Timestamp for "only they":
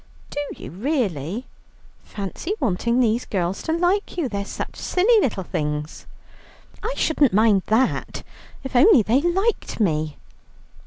8.75-9.21